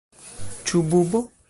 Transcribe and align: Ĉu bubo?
Ĉu 0.71 0.83
bubo? 0.95 1.25